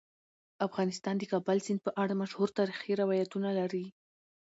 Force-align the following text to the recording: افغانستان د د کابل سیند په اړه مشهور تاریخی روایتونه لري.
افغانستان 0.67 1.15
د 1.17 1.19
د 1.25 1.29
کابل 1.31 1.57
سیند 1.65 1.79
په 1.85 1.91
اړه 2.01 2.13
مشهور 2.21 2.49
تاریخی 2.59 2.91
روایتونه 3.01 3.49
لري. 3.59 3.85